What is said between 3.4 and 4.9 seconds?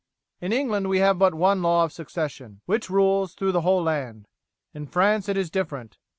the whole land. In